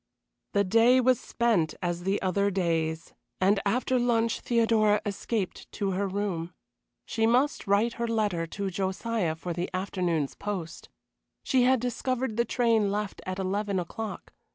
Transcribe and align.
The 0.53 0.63
day 0.63 0.99
was 0.99 1.19
spent 1.19 1.75
as 1.79 2.05
the 2.05 2.19
other 2.23 2.49
days, 2.49 3.13
and 3.39 3.59
after 3.67 3.99
lunch 3.99 4.39
Theodora 4.39 4.99
escaped 5.05 5.71
to 5.73 5.91
her 5.91 6.07
room. 6.07 6.55
She 7.05 7.27
must 7.27 7.67
write 7.67 7.93
her 8.01 8.07
letter 8.07 8.47
to 8.47 8.71
Josiah 8.71 9.35
for 9.35 9.53
the 9.53 9.69
afternoon's 9.75 10.33
post. 10.33 10.89
She 11.43 11.65
had 11.65 11.79
discovered 11.79 12.35
the 12.35 12.45
train 12.45 12.91
left 12.91 13.21
at 13.27 13.37
eleven 13.37 13.79
o'clock. 13.79 14.33